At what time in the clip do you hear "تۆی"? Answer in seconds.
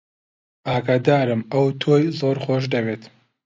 1.81-2.03